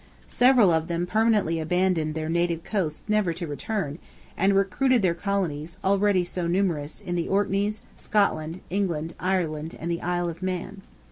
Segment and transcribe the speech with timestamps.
[0.27, 3.99] Several of them permanently abandoned their native coasts never to return,
[4.35, 10.01] and recruited their colonies, already so numerous, in the Orkneys, Scotland, England, Ireland, and the
[10.01, 10.81] Isle of Man.